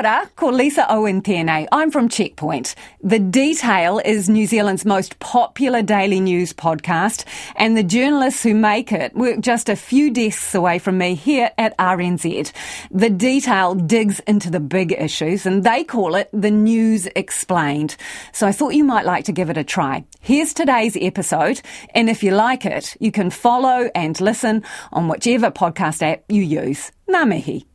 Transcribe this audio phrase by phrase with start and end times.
[0.00, 1.66] Ora, ko Lisa Owen tēnei.
[1.70, 2.74] I'm from Checkpoint.
[3.02, 8.92] The Detail is New Zealand's most popular daily news podcast, and the journalists who make
[8.92, 12.50] it work just a few desks away from me here at RNZ.
[12.90, 17.98] The Detail digs into the big issues, and they call it the News Explained.
[18.32, 20.06] So I thought you might like to give it a try.
[20.22, 21.60] Here's today's episode,
[21.94, 24.62] and if you like it, you can follow and listen
[24.92, 26.90] on whichever podcast app you use.
[27.10, 27.69] Ngā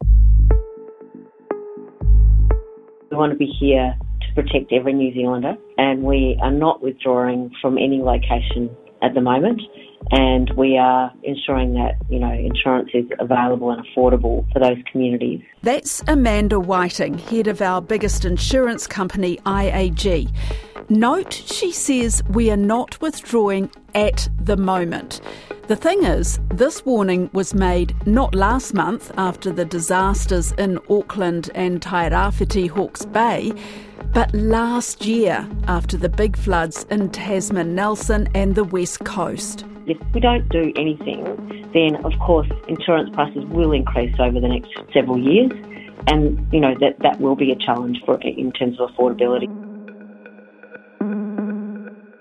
[3.16, 7.50] We want to be here to protect every New Zealander, and we are not withdrawing
[7.62, 8.70] from any location
[9.02, 9.62] at the moment.
[10.12, 15.42] And we are ensuring that, you know, insurance is available and affordable for those communities.
[15.64, 20.30] That's Amanda Whiting, head of our biggest insurance company, IAG.
[20.90, 25.22] Note, she says we are not withdrawing at the moment.
[25.68, 31.50] The thing is, this warning was made not last month after the disasters in Auckland
[31.56, 33.52] and Tairawhiti Hawke's Bay,
[34.14, 39.66] but last year after the big floods in Tasman Nelson and the west coast.
[39.88, 41.24] If we don't do anything,
[41.74, 45.52] then of course insurance prices will increase over the next several years,
[46.06, 49.50] and you know that that will be a challenge for in terms of affordability.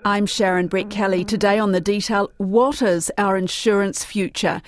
[0.07, 1.25] I'm Sharon Brettkelly.
[1.25, 4.61] Today on The Detail, what is our insurance future?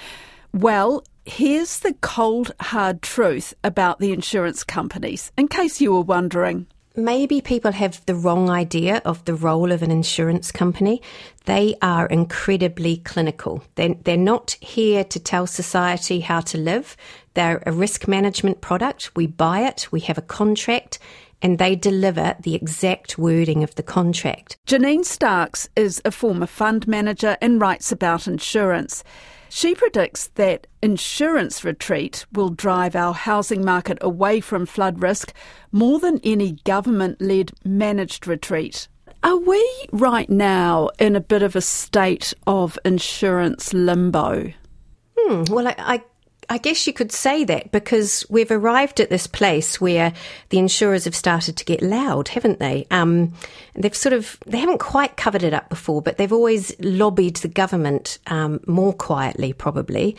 [0.52, 6.66] Well, here's the cold, hard truth about the insurance companies, in case you were wondering.
[6.96, 11.04] Maybe people have the wrong idea of the role of an insurance company.
[11.46, 13.64] They are incredibly clinical.
[13.76, 16.98] They're, they're not here to tell society how to live.
[17.36, 19.16] They're a risk management product.
[19.16, 20.98] We buy it, we have a contract,
[21.42, 24.58] and they deliver the exact wording of the contract.
[24.66, 29.04] Janine Starks is a former fund manager and writes about insurance.
[29.50, 35.34] She predicts that insurance retreat will drive our housing market away from flood risk
[35.72, 38.88] more than any government led managed retreat.
[39.24, 44.54] Are we right now in a bit of a state of insurance limbo?
[45.18, 46.04] Hmm, well, I, I
[46.50, 50.14] I guess you could say that because we've arrived at this place where
[50.50, 52.88] the insurers have started to get loud, haven't they?
[52.90, 53.34] Um,
[53.76, 57.50] they've sort of, they haven't quite covered it up before, but they've always lobbied the
[57.50, 60.16] government um, more quietly, probably.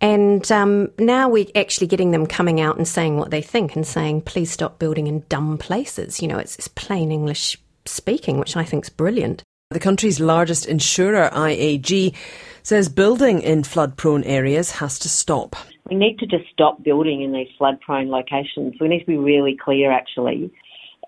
[0.00, 3.86] And um, now we're actually getting them coming out and saying what they think and
[3.86, 6.22] saying, please stop building in dumb places.
[6.22, 9.42] You know, it's, it's plain English speaking, which I think is brilliant.
[9.70, 12.14] The country's largest insurer, IAG,
[12.62, 15.56] says building in flood prone areas has to stop.
[15.90, 18.76] We need to just stop building in these flood prone locations.
[18.80, 20.52] We need to be really clear actually,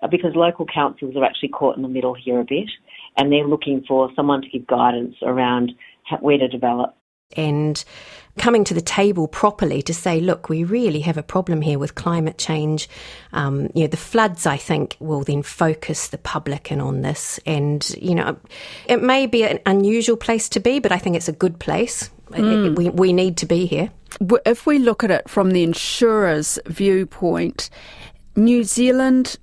[0.03, 2.69] uh, because local councils are actually caught in the middle here a bit
[3.15, 5.71] and they're looking for someone to give guidance around
[6.19, 6.97] where to develop
[7.35, 7.83] and
[8.37, 11.95] coming to the table properly to say, look, we really have a problem here with
[11.95, 12.89] climate change.
[13.33, 17.39] Um, you know, the floods, I think, will then focus the public in on this.
[17.45, 18.37] And, you know,
[18.87, 22.09] it may be an unusual place to be, but I think it's a good place.
[22.31, 22.75] Mm.
[22.75, 23.91] We, we need to be here.
[24.45, 27.69] If we look at it from the insurer's viewpoint,
[28.35, 29.37] New Zealand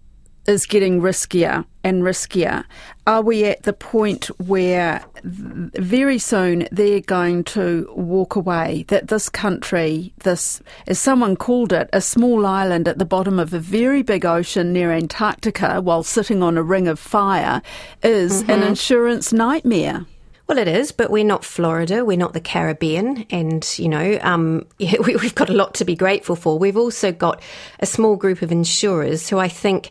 [0.49, 2.65] is getting riskier and riskier.
[3.07, 8.85] Are we at the point where very soon they're going to walk away?
[8.89, 13.55] That this country, this, as someone called it, a small island at the bottom of
[13.55, 17.63] a very big ocean near Antarctica while sitting on a ring of fire,
[18.03, 18.51] is mm-hmm.
[18.51, 20.07] an insurance nightmare?
[20.49, 24.65] Well, it is, but we're not Florida, we're not the Caribbean, and you know, um,
[24.79, 26.59] yeah, we, have got a lot to be grateful for.
[26.59, 27.43] We've also got
[27.81, 29.91] a small group of insurers who I think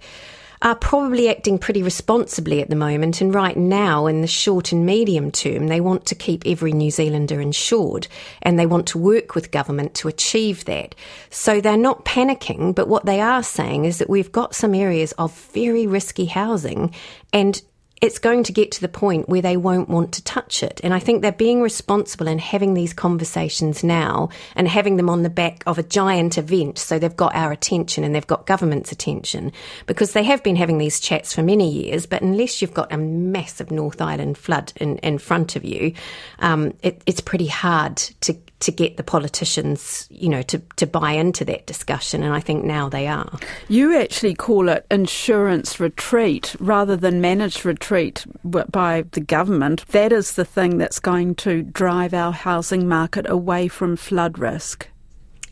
[0.66, 3.22] are probably acting pretty responsibly at the moment.
[3.22, 6.90] And right now, in the short and medium term, they want to keep every New
[6.90, 8.08] Zealander insured
[8.42, 10.96] and they want to work with government to achieve that.
[11.30, 15.12] So they're not panicking, but what they are saying is that we've got some areas
[15.20, 16.96] of very risky housing
[17.32, 17.62] and
[18.02, 20.82] it's going to get to the point where they won't want to touch it.
[20.84, 25.24] And I think they're being responsible and having these conversations now and having them on
[25.24, 26.78] the back of a giant event.
[26.78, 29.54] So they've got our attention and they've got government's attention
[29.86, 32.06] because they have been having these chats for many years.
[32.06, 35.94] But unless you've got a massive North Island flood in, in front of you,
[36.40, 41.12] um, it, it's pretty hard to to get the politicians, you know, to, to buy
[41.12, 42.24] into that discussion.
[42.24, 43.38] And I think now they are.
[43.68, 49.86] You actually call it insurance retreat rather than managed retreat by the government.
[49.90, 54.88] That is the thing that's going to drive our housing market away from flood risk.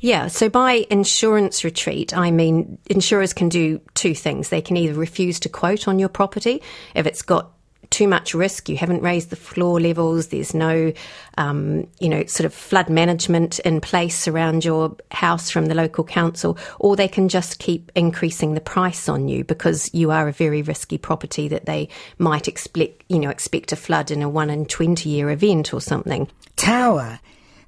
[0.04, 4.50] Yeah, so by insurance retreat, I mean insurers can do two things.
[4.50, 6.62] They can either refuse to quote on your property
[6.94, 7.53] if it's got
[7.94, 8.68] too much risk.
[8.69, 10.28] You haven't raised the floor levels.
[10.28, 10.92] There's no,
[11.38, 16.04] um, you know, sort of flood management in place around your house from the local
[16.04, 20.31] council, or they can just keep increasing the price on you because you are a
[20.31, 21.88] very risky property that they
[22.18, 25.80] might expect, you know, expect a flood in a one in 20 year event or
[25.80, 26.28] something.
[26.56, 27.19] Tower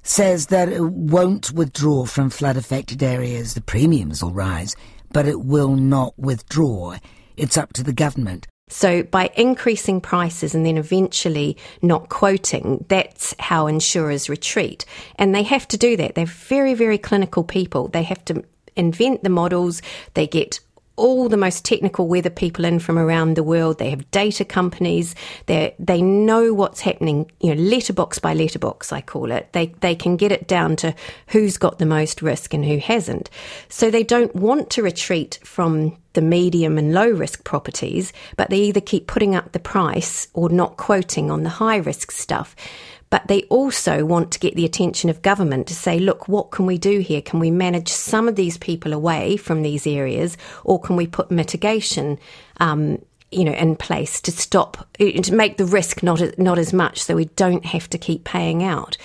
[0.02, 3.54] says that it won't withdraw from flood affected areas.
[3.54, 4.74] The premiums will rise,
[5.12, 6.96] but it will not withdraw.
[7.36, 8.48] It's up to the government.
[8.68, 14.84] So by increasing prices and then eventually not quoting, that's how insurers retreat.
[15.16, 16.16] And they have to do that.
[16.16, 17.86] They're very, very clinical people.
[17.88, 18.42] They have to
[18.74, 19.82] invent the models.
[20.14, 20.58] They get
[20.96, 23.78] all the most technical weather people in from around the world.
[23.78, 25.14] They have data companies.
[25.46, 27.30] They they know what's happening.
[27.40, 29.52] You know, letterbox by letterbox, I call it.
[29.52, 30.94] They they can get it down to
[31.28, 33.30] who's got the most risk and who hasn't.
[33.68, 38.56] So they don't want to retreat from the medium and low risk properties, but they
[38.56, 42.56] either keep putting up the price or not quoting on the high risk stuff
[43.16, 46.66] but they also want to get the attention of government to say, look, what can
[46.66, 47.22] we do here?
[47.22, 51.30] Can we manage some of these people away from these areas, or can we put
[51.30, 52.18] mitigation?
[52.60, 57.02] Um, you know, in place to stop to make the risk not not as much,
[57.02, 58.98] so we don't have to keep paying out.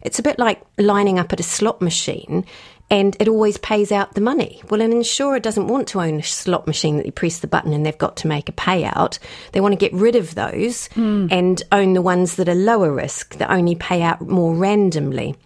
[0.00, 2.46] It's a bit like lining up at a slot machine
[2.90, 4.62] and it always pays out the money.
[4.70, 7.72] Well, an insurer doesn't want to own a slot machine that you press the button
[7.72, 9.18] and they've got to make a payout.
[9.52, 11.30] They want to get rid of those mm.
[11.30, 15.36] and own the ones that are lower risk, that only pay out more randomly.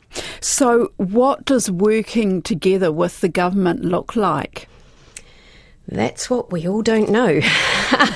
[0.41, 4.69] So, what does working together with the government look like?
[5.93, 7.29] That's what we all don't know.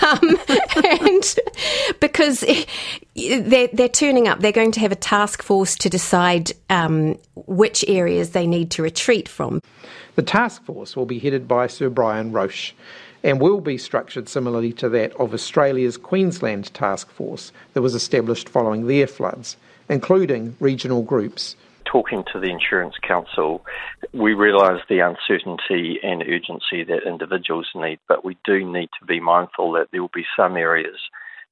[0.02, 0.38] um,
[0.84, 1.34] and
[2.00, 2.44] because
[3.14, 7.84] they're, they're turning up, they're going to have a task force to decide um, which
[7.88, 9.60] areas they need to retreat from.
[10.14, 12.72] The task force will be headed by Sir Brian Roche
[13.22, 18.48] and will be structured similarly to that of Australia's Queensland Task Force that was established
[18.48, 19.56] following their floods,
[19.88, 21.56] including regional groups
[21.90, 23.64] talking to the Insurance Council,
[24.12, 29.20] we realise the uncertainty and urgency that individuals need, but we do need to be
[29.20, 30.96] mindful that there will be some areas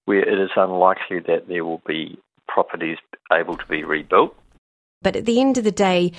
[0.05, 2.99] where it is unlikely that there will be properties
[3.33, 4.37] able to be rebuilt.
[5.03, 6.13] But at the end of the day,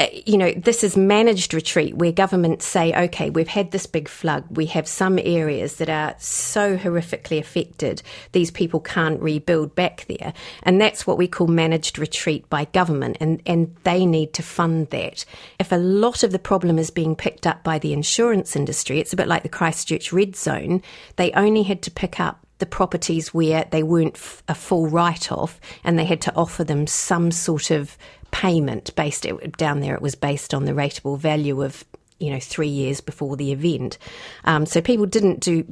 [0.00, 4.08] Uh, you know, this is managed retreat where governments say, okay, we've had this big
[4.08, 4.44] flood.
[4.50, 8.02] We have some areas that are so horrifically affected,
[8.32, 10.32] these people can't rebuild back there.
[10.62, 13.18] And that's what we call managed retreat by government.
[13.20, 15.26] And, and they need to fund that.
[15.58, 19.12] If a lot of the problem is being picked up by the insurance industry, it's
[19.12, 20.80] a bit like the Christchurch Red Zone.
[21.16, 25.32] They only had to pick up the properties where they weren't f- a full write
[25.32, 27.98] off and they had to offer them some sort of
[28.30, 29.94] payment based down there.
[29.94, 31.84] It was based on the rateable value of
[32.18, 33.98] you know three years before the event.
[34.44, 35.64] Um, so people didn't do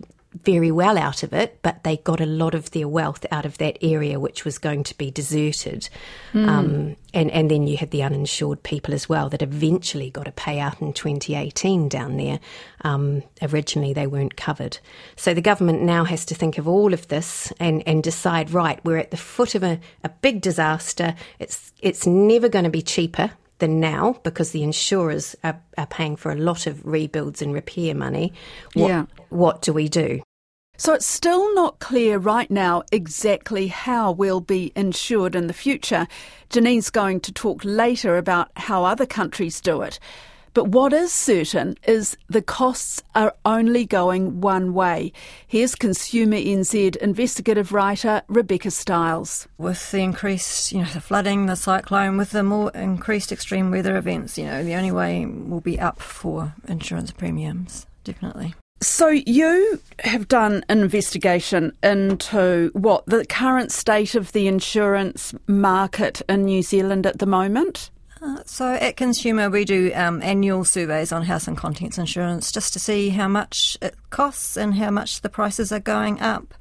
[0.45, 3.59] very well out of it, but they got a lot of their wealth out of
[3.59, 5.89] that area, which was going to be deserted.
[6.33, 6.49] Mm.
[6.49, 10.33] Um, and, and then you had the uninsured people as well that eventually got a
[10.33, 12.41] payout in 2018 down there.
[12.83, 14.79] Um, originally, they weren't covered.
[15.17, 18.85] So the government now has to think of all of this and, and decide right,
[18.85, 21.15] we're at the foot of a, a big disaster.
[21.39, 26.17] It's, it's never going to be cheaper than now because the insurers are, are paying
[26.17, 28.33] for a lot of rebuilds and repair money.
[28.75, 29.07] What, yeah.
[29.29, 30.23] what do we do?
[30.81, 36.07] So it's still not clear right now exactly how we'll be insured in the future.
[36.51, 39.99] Janine's going to talk later about how other countries do it.
[40.55, 45.13] But what is certain is the costs are only going one way.
[45.49, 49.49] Here's Consumer NZ investigative writer Rebecca Stiles.
[49.59, 53.97] With the increased, you know, the flooding, the cyclone, with the more increased extreme weather
[53.97, 58.55] events, you know, the only way will be up for insurance premiums, definitely.
[58.81, 66.23] So you have done an investigation into what the current state of the insurance market
[66.29, 67.91] in New Zealand at the moment?
[68.23, 72.73] Uh, so at Consumer, we do um, annual surveys on house and contents insurance just
[72.73, 76.55] to see how much it costs and how much the prices are going up.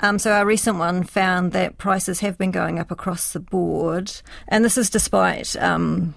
[0.00, 4.10] Um, so our recent one found that prices have been going up across the board,
[4.48, 6.14] and this is despite um,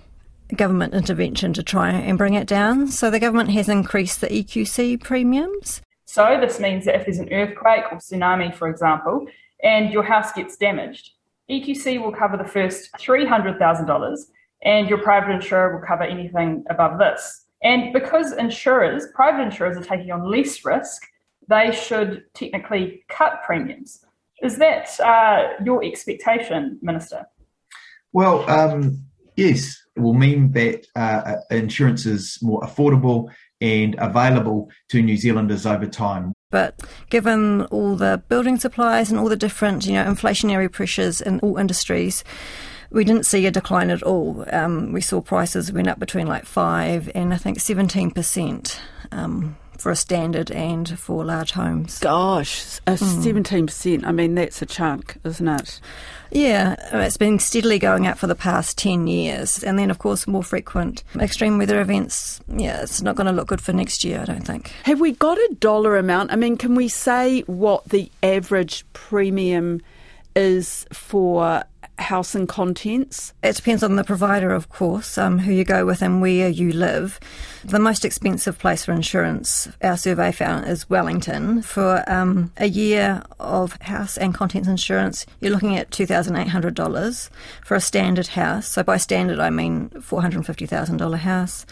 [0.56, 2.88] government intervention to try and bring it down.
[2.90, 5.82] So the government has increased the EQC premiums.
[6.06, 9.26] So this means that if there's an earthquake or tsunami, for example,
[9.64, 11.12] and your house gets damaged,
[11.50, 14.18] EQC will cover the first $300,000
[14.64, 17.46] and your private insurer will cover anything above this.
[17.64, 21.02] And because insurers, private insurers, are taking on less risk,
[21.48, 24.06] they should technically cut premiums.
[24.42, 27.26] Is that uh, your expectation, Minister?
[28.14, 29.04] Well, um,
[29.36, 33.30] yes, it will mean that uh, insurance is more affordable
[33.62, 36.34] and available to New Zealanders over time.
[36.52, 41.40] But given all the building supplies and all the different, you know, inflationary pressures in
[41.40, 42.24] all industries,
[42.92, 44.46] we didn't see a decline at all.
[44.52, 48.80] Um, we saw prices went up between like five and I think seventeen percent.
[49.12, 52.00] Um, for a standard and for large homes.
[52.00, 53.22] Gosh, a hmm.
[53.22, 54.04] seventeen percent.
[54.04, 55.80] I mean, that's a chunk, isn't it?
[56.32, 59.64] Yeah, it's been steadily going up for the past 10 years.
[59.64, 62.42] And then, of course, more frequent extreme weather events.
[62.48, 64.70] Yeah, it's not going to look good for next year, I don't think.
[64.86, 66.32] Have we got a dollar amount?
[66.32, 69.82] I mean, can we say what the average premium
[70.36, 71.64] is for
[71.98, 73.34] house and contents?
[73.44, 76.72] It depends on the provider, of course, um, who you go with and where you
[76.72, 77.20] live.
[77.64, 81.62] The most expensive place for insurance, our survey found, is Wellington.
[81.62, 87.30] For um, a year of house and contents insurance, you're looking at $2,800
[87.64, 88.68] for a standard house.
[88.68, 91.66] So by standard, I mean $450,000 house.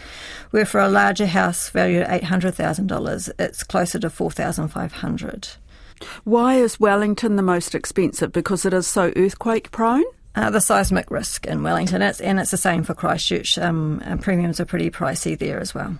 [0.50, 5.58] Where for a larger house valued at $800,000, it's closer to 4500 dollars
[6.24, 8.32] why is Wellington the most expensive?
[8.32, 10.04] Because it is so earthquake prone?
[10.36, 13.56] Uh, the seismic risk in Wellington, it's, and it's the same for Christchurch.
[13.56, 15.96] Um, premiums are pretty pricey there as well.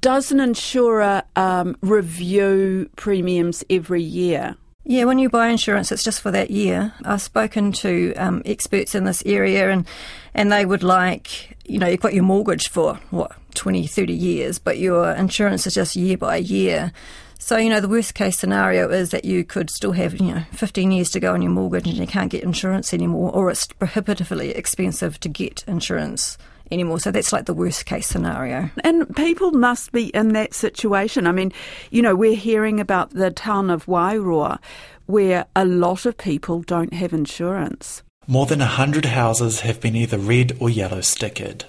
[0.00, 4.56] Does an insurer um, review premiums every year?
[4.84, 6.94] Yeah, when you buy insurance, it's just for that year.
[7.04, 9.86] I've spoken to um, experts in this area, and
[10.32, 14.58] and they would like, you know, you've got your mortgage for what 20, 30 years,
[14.58, 16.92] but your insurance is just year by year.
[17.38, 20.42] So, you know, the worst case scenario is that you could still have, you know,
[20.52, 23.66] 15 years to go on your mortgage and you can't get insurance anymore, or it's
[23.66, 26.36] prohibitively expensive to get insurance
[26.70, 27.00] anymore.
[27.00, 28.70] So that's like the worst case scenario.
[28.84, 31.26] And people must be in that situation.
[31.26, 31.52] I mean,
[31.90, 34.58] you know, we're hearing about the town of Wairoa
[35.06, 38.02] where a lot of people don't have insurance.
[38.26, 41.64] More than 100 houses have been either red or yellow stickered.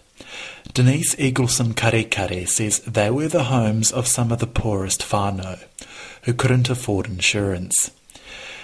[0.80, 5.62] Denise Eaglesome-Karekare says they were the homes of some of the poorest whānau,
[6.24, 7.92] who couldn't afford insurance.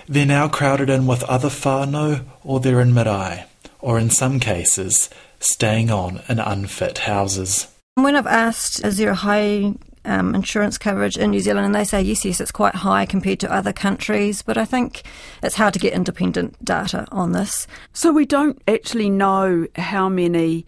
[0.07, 3.47] They're now crowded in with other whānau or they're in marae,
[3.81, 5.09] or in some cases,
[5.41, 7.67] staying on in unfit houses.
[7.95, 9.73] When I've asked, is there a high
[10.05, 13.41] um, insurance coverage in New Zealand, and they say yes, yes, it's quite high compared
[13.41, 14.41] to other countries.
[14.41, 15.03] But I think
[15.43, 17.67] it's hard to get independent data on this.
[17.91, 20.65] So we don't actually know how many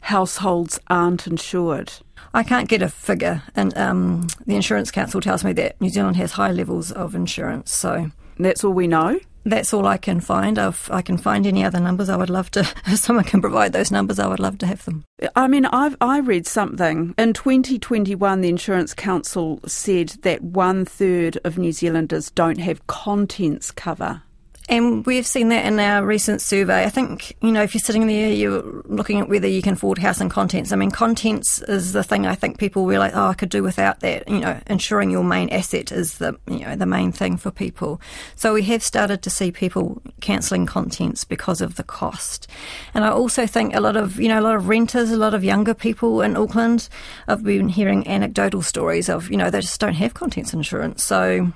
[0.00, 1.92] households aren't insured?
[2.34, 6.16] I can't get a figure, and um, the Insurance Council tells me that New Zealand
[6.16, 7.72] has high levels of insurance.
[7.72, 9.20] So that's all we know.
[9.44, 10.58] That's all I can find.
[10.58, 12.60] If I can find any other numbers, I would love to.
[12.86, 15.04] If someone can provide those numbers, I would love to have them.
[15.34, 18.40] I mean, I've I read something in 2021.
[18.40, 24.22] The Insurance Council said that one third of New Zealanders don't have contents cover.
[24.70, 26.84] And we've seen that in our recent survey.
[26.84, 29.96] I think, you know, if you're sitting there, you're looking at whether you can afford
[29.96, 30.72] house and contents.
[30.72, 34.00] I mean, contents is the thing I think people realise, oh, I could do without
[34.00, 34.28] that.
[34.28, 37.98] You know, ensuring your main asset is the, you know, the main thing for people.
[38.36, 42.46] So we have started to see people cancelling contents because of the cost.
[42.92, 45.32] And I also think a lot of, you know, a lot of renters, a lot
[45.32, 46.90] of younger people in Auckland,
[47.26, 51.02] I've been hearing anecdotal stories of, you know, they just don't have contents insurance.
[51.02, 51.52] So,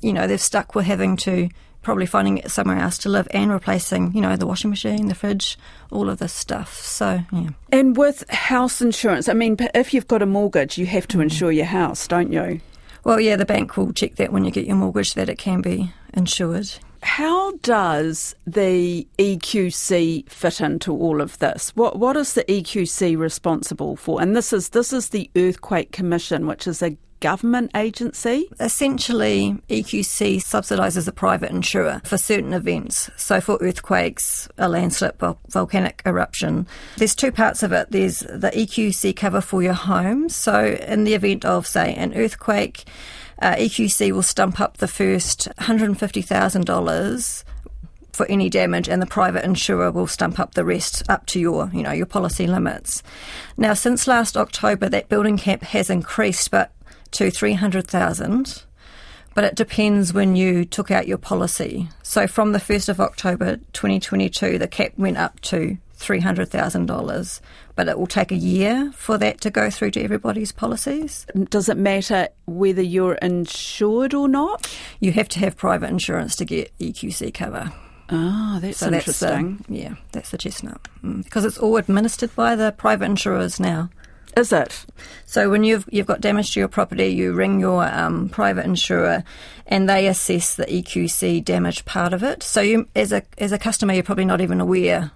[0.00, 1.50] you know, they're stuck with having to
[1.82, 5.58] probably finding somewhere else to live and replacing, you know, the washing machine, the fridge,
[5.90, 6.74] all of this stuff.
[6.82, 7.50] So, yeah.
[7.70, 11.22] And with house insurance, I mean, if you've got a mortgage, you have to mm.
[11.22, 12.60] insure your house, don't you?
[13.04, 15.62] Well, yeah, the bank will check that when you get your mortgage that it can
[15.62, 16.70] be insured.
[17.02, 21.70] How does the EQC fit into all of this?
[21.76, 24.20] What what is the EQC responsible for?
[24.20, 28.48] And this is this is the Earthquake Commission, which is a government agency?
[28.60, 33.10] Essentially, EQC subsidises a private insurer for certain events.
[33.16, 37.90] So, for earthquakes, a landslip, a volcanic eruption, there's two parts of it.
[37.90, 40.28] There's the EQC cover for your home.
[40.28, 42.84] So, in the event of, say, an earthquake,
[43.40, 47.44] uh, EQC will stump up the first $150,000
[48.18, 51.70] for any damage and the private insurer will stump up the rest up to your
[51.72, 53.00] you know your policy limits
[53.56, 56.72] now since last october that building cap has increased but
[57.12, 58.64] to 300,000
[59.38, 61.88] but it depends when you took out your policy.
[62.02, 67.40] So from the 1st of October 2022, the cap went up to $300,000,
[67.76, 71.24] but it will take a year for that to go through to everybody's policies.
[71.50, 74.68] Does it matter whether you're insured or not?
[74.98, 77.72] You have to have private insurance to get EQC cover.
[78.10, 79.56] Ah, that's so interesting.
[79.58, 80.80] That's the, yeah, that's the chestnut.
[81.04, 83.90] Mm, because it's all administered by the private insurers now.
[84.36, 84.84] Is it?
[85.26, 89.24] So when you've you've got damage to your property, you ring your um, private insurer,
[89.66, 92.42] and they assess the EQC damage part of it.
[92.42, 95.10] So you, as a as a customer, you're probably not even aware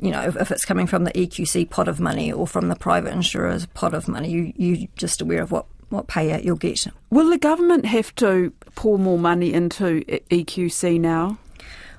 [0.00, 2.76] you know, if, if, it's coming from the EQC pot of money or from the
[2.76, 6.86] private insurer's pot of money, you, you're just aware of what, what payout you'll get.
[7.10, 11.38] Will the government have to pour more money into EQC now?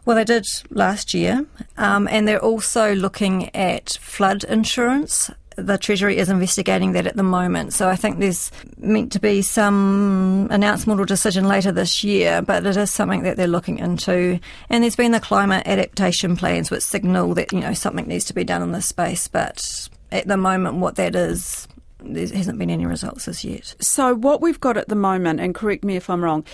[0.05, 1.45] Well, they did last year,
[1.77, 5.29] um, and they're also looking at flood insurance
[5.65, 7.73] the Treasury is investigating that at the moment.
[7.73, 12.65] So I think there's meant to be some announcement or decision later this year, but
[12.65, 14.39] it is something that they're looking into.
[14.69, 18.33] And there's been the climate adaptation plans which signal that, you know, something needs to
[18.33, 19.27] be done in this space.
[19.27, 21.67] But at the moment, what that is,
[21.99, 23.75] there hasn't been any results as yet.
[23.81, 26.45] So what we've got at the moment, and correct me if I'm wrong,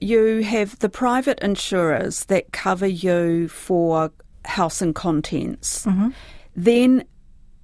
[0.00, 4.12] you have the private insurers that cover you for
[4.44, 5.86] house and contents.
[5.86, 6.10] Mm-hmm.
[6.56, 7.04] Then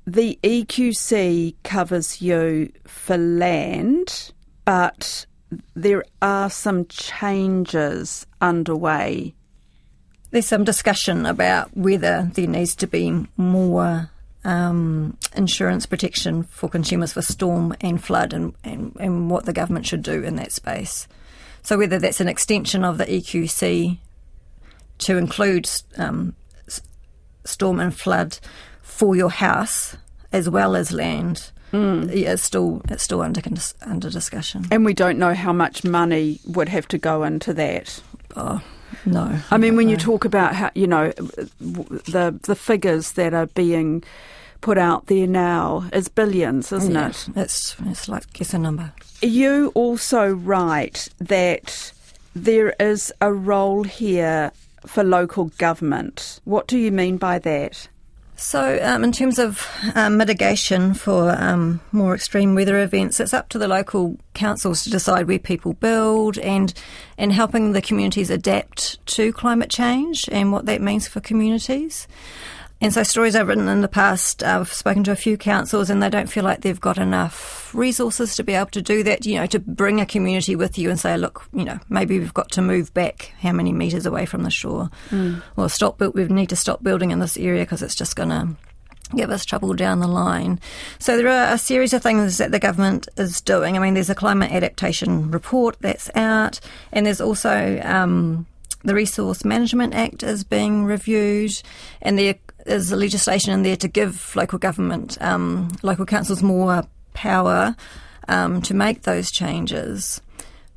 [0.06, 4.32] the EQC covers you for land,
[4.64, 5.26] but
[5.74, 9.34] there are some changes underway.
[10.30, 14.10] There's some discussion about whether there needs to be more
[14.44, 19.86] um, insurance protection for consumers for storm and flood and, and, and what the government
[19.86, 21.06] should do in that space.
[21.62, 23.98] So, whether that's an extension of the EQC
[24.98, 26.34] to include um,
[27.44, 28.38] storm and flood
[28.82, 29.96] for your house
[30.32, 31.50] as well as land.
[31.72, 32.14] Mm.
[32.14, 33.40] Yeah, it's still it's still under
[33.82, 38.02] under discussion, and we don't know how much money would have to go into that.
[38.36, 38.60] Oh,
[39.06, 39.38] no.
[39.50, 39.92] I mean, when know.
[39.92, 41.12] you talk about how you know
[41.60, 44.02] the the figures that are being
[44.60, 47.28] put out there now is billions, isn't yeah, it?
[47.36, 48.92] It's it's like guess a number.
[49.22, 51.92] You also write that
[52.34, 54.52] there is a role here
[54.86, 56.40] for local government.
[56.44, 57.88] What do you mean by that?
[58.40, 63.50] So, um, in terms of um, mitigation for um, more extreme weather events, it's up
[63.50, 66.72] to the local councils to decide where people build and
[67.18, 72.08] and helping the communities adapt to climate change and what that means for communities.
[72.82, 75.90] And so, stories I've written in the past, uh, I've spoken to a few councils,
[75.90, 79.26] and they don't feel like they've got enough resources to be able to do that.
[79.26, 82.32] You know, to bring a community with you and say, look, you know, maybe we've
[82.32, 85.42] got to move back how many metres away from the shore, mm.
[85.56, 86.00] or stop.
[86.00, 88.48] We need to stop building in this area because it's just going to
[89.14, 90.60] give us trouble down the line.
[90.98, 93.76] So there are a series of things that the government is doing.
[93.76, 96.60] I mean, there's a climate adaptation report that's out,
[96.92, 98.46] and there's also um,
[98.84, 101.60] the Resource Management Act is being reviewed,
[102.00, 107.74] and there is legislation in there to give local government, um, local councils more power
[108.28, 110.20] um, to make those changes.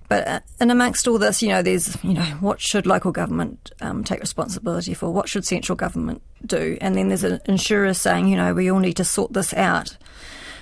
[0.10, 3.72] But uh, and amongst all this, you know, there's you know what should local government
[3.82, 5.10] um, take responsibility for?
[5.10, 6.78] What should central government do?
[6.82, 9.98] And then there's an insurer saying, you know, we all need to sort this out.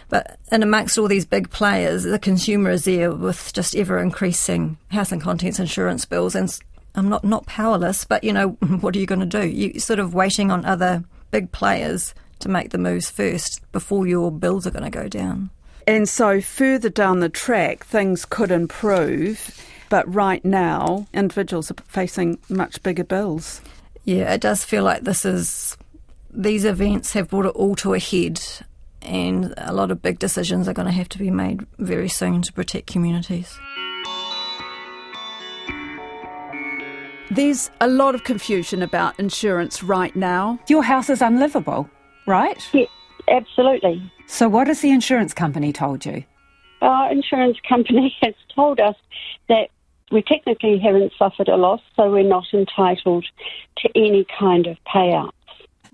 [0.10, 4.78] But and amongst all these big players, the consumer is there with just ever increasing
[4.90, 6.58] house and contents insurance bills, and
[6.96, 8.50] I'm not not powerless, but you know,
[8.82, 9.48] what are you going to do?
[9.48, 14.32] You sort of waiting on other big players to make the moves first before your
[14.32, 15.50] bills are going to go down.
[15.88, 22.40] And so further down the track, things could improve, but right now, individuals are facing
[22.50, 23.62] much bigger bills.
[24.06, 25.78] Yeah, it does feel like this is
[26.34, 28.42] these events have brought it all to a head,
[29.02, 32.42] and a lot of big decisions are going to have to be made very soon
[32.44, 33.60] to protect communities.
[37.32, 40.60] There's a lot of confusion about insurance right now.
[40.68, 41.90] Your house is unlivable,
[42.28, 42.62] right?
[42.74, 42.88] Yeah,
[43.30, 44.12] absolutely.
[44.28, 46.26] So, what has the insurance company told you?
[46.82, 48.98] Our insurance company has told us
[49.48, 49.70] that
[50.12, 53.26] we technically haven't suffered a loss, so we're not entitled
[53.78, 55.32] to any kind of payouts.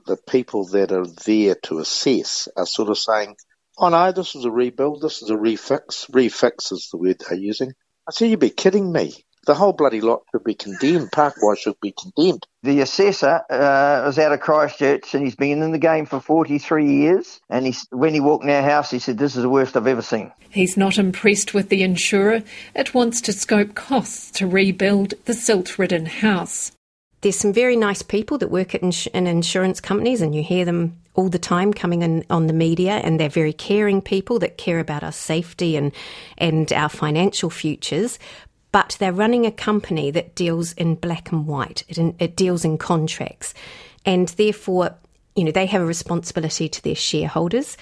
[0.07, 3.35] The people that are there to assess are sort of saying,
[3.77, 6.09] oh no, this is a rebuild, this is a refix.
[6.09, 7.73] Refix is the word they're using.
[8.07, 9.13] I said, you'd be kidding me
[9.47, 11.11] the whole bloody lot should be condemned.
[11.11, 12.45] Parkwise should be condemned.
[12.63, 16.85] The assessor uh, was out of Christchurch and he's been in the game for 43
[16.85, 17.39] years.
[17.49, 19.87] And he, when he walked in our house, he said, This is the worst I've
[19.87, 20.31] ever seen.
[20.49, 22.43] He's not impressed with the insurer.
[22.75, 26.73] It wants to scope costs to rebuild the silt ridden house.
[27.21, 30.65] There's some very nice people that work at ins- in insurance companies, and you hear
[30.65, 34.57] them all the time coming in on the media, and they're very caring people that
[34.57, 35.91] care about our safety and
[36.37, 38.19] and our financial futures
[38.71, 41.83] but they're running a company that deals in black and white.
[41.87, 43.53] It, it deals in contracts,
[44.05, 44.95] and therefore,
[45.35, 47.77] you know, they have a responsibility to their shareholders.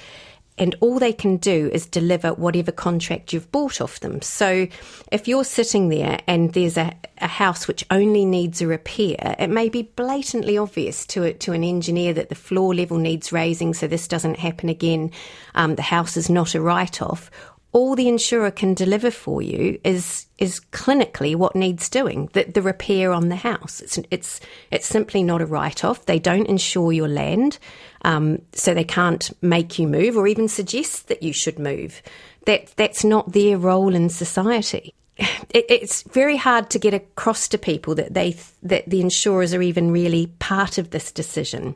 [0.58, 4.22] And all they can do is deliver whatever contract you've bought off them.
[4.22, 4.68] So,
[5.12, 9.50] if you're sitting there and there's a, a house which only needs a repair, it
[9.50, 13.74] may be blatantly obvious to a, to an engineer that the floor level needs raising,
[13.74, 15.12] so this doesn't happen again.
[15.56, 17.30] Um, the house is not a write off,
[17.76, 22.30] all the insurer can deliver for you is is clinically what needs doing.
[22.32, 23.82] The, the repair on the house.
[23.82, 24.40] It's it's
[24.72, 26.06] it's simply not a write off.
[26.06, 27.60] They don't insure your land,
[28.04, 32.02] um, so they can't make you move or even suggest that you should move.
[32.46, 34.94] That that's not their role in society.
[35.18, 39.62] It, it's very hard to get across to people that they that the insurers are
[39.62, 41.76] even really part of this decision.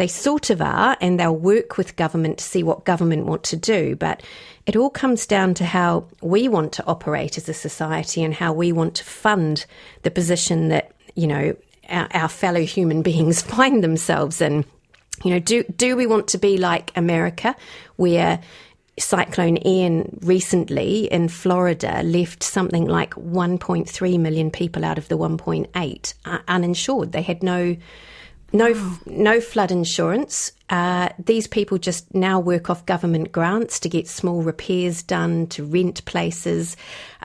[0.00, 3.56] They sort of are, and they'll work with government to see what government want to
[3.56, 3.96] do.
[3.96, 4.22] But
[4.64, 8.54] it all comes down to how we want to operate as a society and how
[8.54, 9.66] we want to fund
[10.02, 11.54] the position that you know
[11.90, 14.64] our, our fellow human beings find themselves in.
[15.22, 17.54] You know, do do we want to be like America,
[17.96, 18.40] where
[18.98, 26.14] Cyclone Ian recently in Florida left something like 1.3 million people out of the 1.8
[26.24, 27.12] uh, uninsured.
[27.12, 27.76] They had no
[28.52, 28.98] no, wow.
[29.06, 30.52] no flood insurance.
[30.68, 35.64] Uh, these people just now work off government grants to get small repairs done, to
[35.64, 36.76] rent places.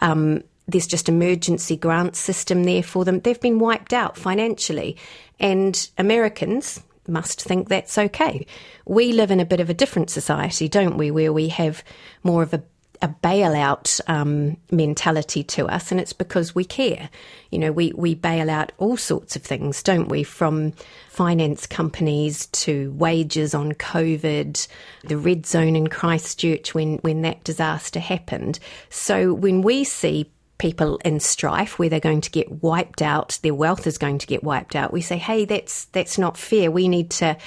[0.01, 3.19] Um, there's just emergency grant system there for them.
[3.19, 4.97] They've been wiped out financially,
[5.39, 8.47] and Americans must think that's okay.
[8.85, 11.83] We live in a bit of a different society, don't we, where we have
[12.23, 12.63] more of a
[13.01, 17.10] a bailout um, mentality to us, and it's because we care.
[17.51, 20.23] You know, we, we bail out all sorts of things, don't we?
[20.23, 20.73] From
[21.10, 24.67] finance companies to wages on COVID,
[25.03, 28.60] the red zone in Christchurch when, when that disaster happened.
[28.89, 33.53] So when we see people in strife where they're going to get wiped out, their
[33.53, 36.71] wealth is going to get wiped out, we say, hey, that's that's not fair.
[36.71, 37.38] We need to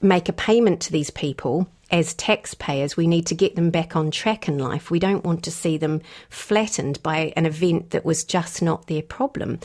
[0.00, 4.10] make a payment to these people as taxpayers, we need to get them back on
[4.10, 4.90] track in life.
[4.90, 6.00] We don't want to see them
[6.30, 9.60] flattened by an event that was just not their problem.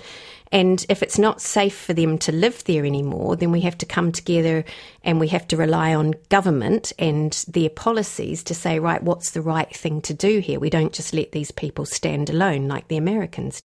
[0.52, 3.86] And if it's not safe for them to live there anymore, then we have to
[3.86, 4.66] come together
[5.04, 9.42] and we have to rely on government and their policies to say, right, what's the
[9.42, 10.60] right thing to do here?
[10.60, 13.62] We don't just let these people stand alone like the Americans.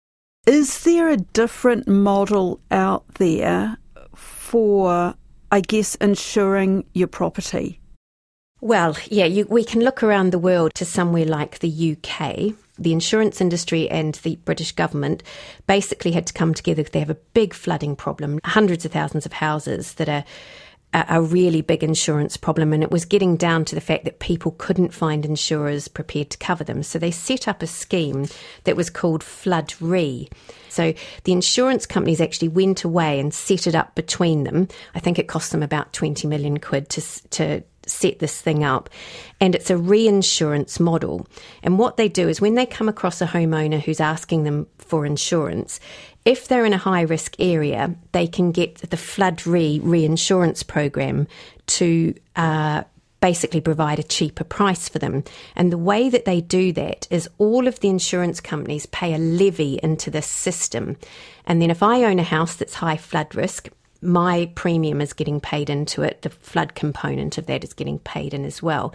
[0.47, 3.77] Is there a different model out there
[4.15, 5.15] for,
[5.51, 7.81] I guess, insuring your property?
[8.61, 12.55] Well, yeah, you, we can look around the world to somewhere like the UK.
[12.79, 15.23] The insurance industry and the British government
[15.67, 16.83] basically had to come together.
[16.83, 20.25] They have a big flooding problem, hundreds of thousands of houses that are
[20.93, 24.57] a really big insurance problem, and it was getting down to the fact that people
[24.59, 26.83] couldn't find insurers prepared to cover them.
[26.83, 28.27] So they set up a scheme
[28.65, 30.29] that was called Flood Re.
[30.69, 30.93] So
[31.25, 34.67] the insurance companies actually went away and set it up between them.
[34.95, 38.89] I think it cost them about 20 million quid to, to set this thing up.
[39.41, 41.27] And it's a reinsurance model.
[41.63, 45.07] And what they do is when they come across a homeowner who's asking them for
[45.07, 45.81] insurance,
[46.25, 51.27] if they're in a high risk area, they can get the Flood Re reinsurance program
[51.67, 52.83] to uh,
[53.21, 55.25] basically provide a cheaper price for them.
[55.55, 59.19] And the way that they do that is all of the insurance companies pay a
[59.19, 60.97] levy into this system.
[61.47, 63.69] And then if I own a house that's high flood risk,
[64.03, 66.23] my premium is getting paid into it.
[66.23, 68.95] The flood component of that is getting paid in as well.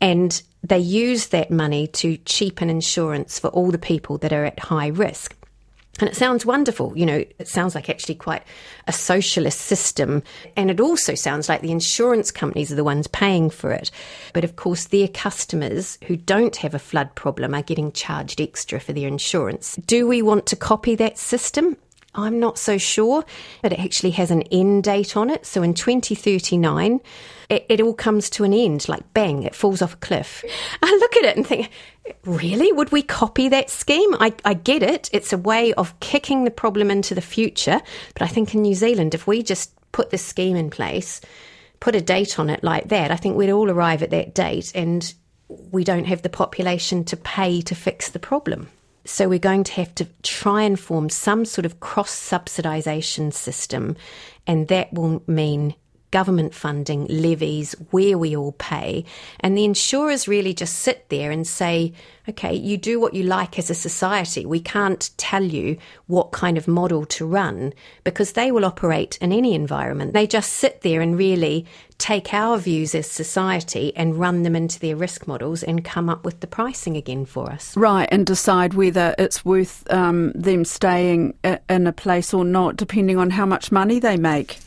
[0.00, 4.58] And they use that money to cheapen insurance for all the people that are at
[4.58, 5.34] high risk.
[5.98, 6.92] And it sounds wonderful.
[6.96, 8.42] You know, it sounds like actually quite
[8.86, 10.22] a socialist system.
[10.54, 13.90] And it also sounds like the insurance companies are the ones paying for it.
[14.34, 18.78] But of course, their customers who don't have a flood problem are getting charged extra
[18.78, 19.76] for their insurance.
[19.86, 21.78] Do we want to copy that system?
[22.16, 23.24] I'm not so sure,
[23.62, 25.44] but it actually has an end date on it.
[25.44, 27.00] So in 2039,
[27.48, 30.44] it, it, all comes to an end, like bang, it falls off a cliff.
[30.82, 31.70] I look at it and think,
[32.24, 32.72] really?
[32.72, 34.14] Would we copy that scheme?
[34.14, 35.10] I, I get it.
[35.12, 37.80] It's a way of kicking the problem into the future.
[38.14, 41.20] But I think in New Zealand, if we just put this scheme in place,
[41.80, 44.72] put a date on it like that, I think we'd all arrive at that date
[44.74, 45.12] and
[45.48, 48.68] we don't have the population to pay to fix the problem.
[49.06, 53.96] So we're going to have to try and form some sort of cross subsidisation system,
[54.46, 55.74] and that will mean
[56.10, 59.04] government funding, levies, where we all pay.
[59.40, 61.92] And the insurers really just sit there and say,
[62.28, 64.44] okay, you do what you like as a society.
[64.44, 67.72] We can't tell you what kind of model to run
[68.04, 70.12] because they will operate in any environment.
[70.12, 71.66] They just sit there and really
[71.98, 76.24] take our views as society and run them into their risk models and come up
[76.24, 77.76] with the pricing again for us.
[77.76, 81.34] Right, and decide whether it's worth um, them staying
[81.68, 84.58] in a place or not, depending on how much money they make.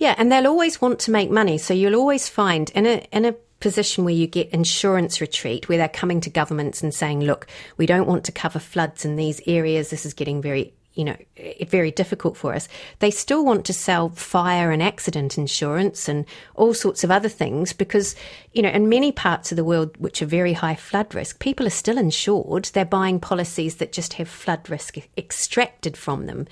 [0.00, 1.58] Yeah, and they'll always want to make money.
[1.58, 5.76] So you'll always find in a in a position where you get insurance retreat, where
[5.76, 9.42] they're coming to governments and saying, look, we don't want to cover floods in these
[9.46, 9.90] areas.
[9.90, 12.66] This is getting very you know, eh, very difficult for us.
[12.98, 16.24] They still want to sell fire and accident insurance and
[16.56, 18.16] all sorts of other things because,
[18.52, 21.66] you know, in many parts of the world which are very high flood risk, people
[21.66, 22.64] are still insured.
[22.64, 26.48] They're buying policies that just have flood risk extracted from them.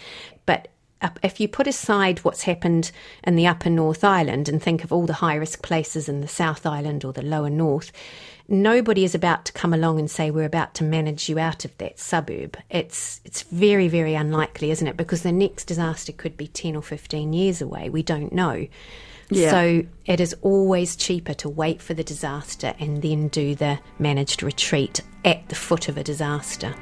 [0.46, 0.68] But
[1.22, 2.90] if you put aside what's happened
[3.24, 6.28] in the upper North Island and think of all the high risk places in the
[6.28, 7.92] South Island or the lower North,
[8.48, 11.76] nobody is about to come along and say we're about to manage you out of
[11.78, 12.56] that suburb.
[12.70, 14.96] It's it's very very unlikely, isn't it?
[14.96, 17.88] Because the next disaster could be 10 or 15 years away.
[17.90, 18.66] We don't know.
[19.30, 19.50] Yeah.
[19.50, 24.42] So it is always cheaper to wait for the disaster and then do the managed
[24.42, 26.74] retreat at the foot of a disaster.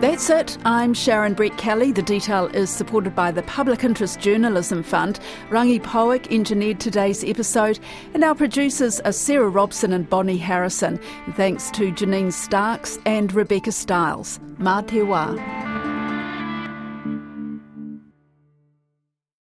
[0.00, 0.58] That's it.
[0.66, 1.94] I'm Sharon Brettkelly.
[1.94, 5.18] The detail is supported by the Public Interest Journalism Fund.
[5.48, 7.78] Rangi Powick engineered today's episode,
[8.12, 11.00] and our producers are Sarah Robson and Bonnie Harrison.
[11.36, 14.40] thanks to Janine Starks and Rebecca Stiles.
[14.58, 15.93] Mā te wā.